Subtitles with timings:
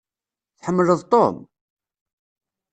[0.59, 1.37] Tḥemmleḍ Tom?